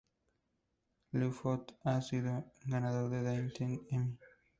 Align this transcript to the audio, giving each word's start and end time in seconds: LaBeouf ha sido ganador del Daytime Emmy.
LaBeouf 1.13 1.67
ha 1.83 2.01
sido 2.01 2.43
ganador 2.65 3.11
del 3.11 3.23
Daytime 3.23 3.81
Emmy. 3.91 4.17